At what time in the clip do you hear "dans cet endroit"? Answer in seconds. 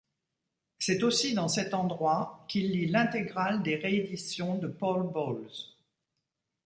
1.35-2.43